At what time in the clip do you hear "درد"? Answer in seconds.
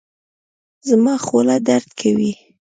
1.67-1.87